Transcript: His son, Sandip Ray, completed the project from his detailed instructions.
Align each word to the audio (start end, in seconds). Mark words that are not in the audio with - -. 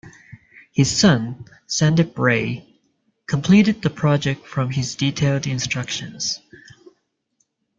His 0.73 0.89
son, 0.99 1.45
Sandip 1.67 2.17
Ray, 2.17 2.75
completed 3.27 3.83
the 3.83 3.91
project 3.91 4.47
from 4.47 4.71
his 4.71 4.95
detailed 4.95 5.45
instructions. 5.45 6.39